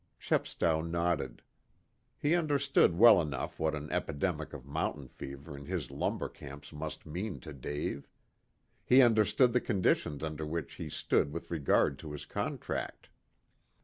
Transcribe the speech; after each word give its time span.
Chepstow 0.19 0.81
nodded. 0.81 1.43
He 2.17 2.33
understood 2.33 2.97
well 2.97 3.21
enough 3.21 3.59
what 3.59 3.75
an 3.75 3.91
epidemic 3.91 4.51
of 4.51 4.65
mountain 4.65 5.07
fever 5.07 5.55
in 5.55 5.65
his 5.67 5.91
lumber 5.91 6.27
camps 6.27 6.73
must 6.73 7.05
mean 7.05 7.39
to 7.41 7.53
Dave. 7.53 8.09
He 8.83 9.03
understood 9.03 9.53
the 9.53 9.61
conditions 9.61 10.23
under 10.23 10.43
which 10.43 10.73
he 10.81 10.89
stood 10.89 11.31
with 11.31 11.51
regard 11.51 11.99
to 11.99 12.13
his 12.13 12.25
contract. 12.25 13.09